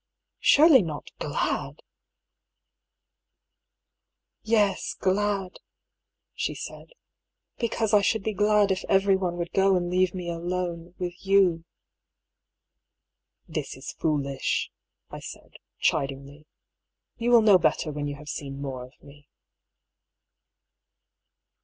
"Surely 0.53 0.81
not 0.81 1.11
glad 1.19 1.75
f" 1.77 1.85
"Yes, 4.41 4.95
^Zflrf," 4.99 5.57
she 6.33 6.55
said." 6.55 6.93
Because 7.59 7.93
I 7.93 8.01
should 8.01 8.23
be 8.23 8.33
glad 8.33 8.71
if 8.71 8.83
everyone 8.89 9.37
would 9.37 9.51
go 9.53 9.75
and 9.75 9.91
leave 9.91 10.15
me 10.15 10.27
alone— 10.27 10.95
with 10.97 11.13
you." 11.23 11.65
"This 13.47 13.77
is 13.77 13.91
foolish," 13.93 14.71
I 15.11 15.19
said, 15.19 15.57
chidingly. 15.79 16.45
"You 17.17 17.29
will 17.29 17.43
know 17.43 17.59
better 17.59 17.91
when 17.91 18.07
you 18.07 18.15
have 18.15 18.27
seen 18.27 18.59
more 18.59 18.83
of 18.83 18.93
me." 19.03 19.27